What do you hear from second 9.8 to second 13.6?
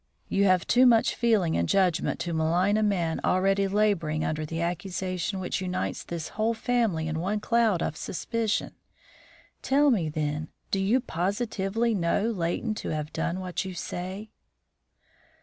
me, then, do you positively know Leighton to have done